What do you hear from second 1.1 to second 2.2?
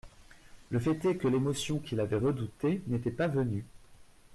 que l'émotion qu'il avait